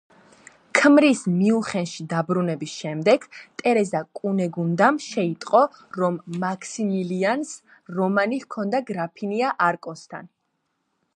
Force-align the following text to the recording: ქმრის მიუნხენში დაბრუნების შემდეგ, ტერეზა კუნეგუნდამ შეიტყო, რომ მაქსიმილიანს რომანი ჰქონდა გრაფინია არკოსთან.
ქმრის 0.77 1.19
მიუნხენში 1.33 2.05
დაბრუნების 2.13 2.71
შემდეგ, 2.77 3.27
ტერეზა 3.61 4.01
კუნეგუნდამ 4.21 4.97
შეიტყო, 5.07 5.63
რომ 6.03 6.17
მაქსიმილიანს 6.45 7.53
რომანი 7.99 8.43
ჰქონდა 8.47 8.85
გრაფინია 8.93 9.55
არკოსთან. 9.71 10.33